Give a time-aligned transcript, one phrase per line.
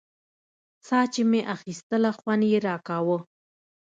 [0.87, 3.17] ساه چې مې اخيستله خوند يې راکاوه.